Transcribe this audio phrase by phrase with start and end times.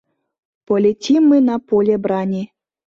[0.67, 2.43] Полетим мы на поле брани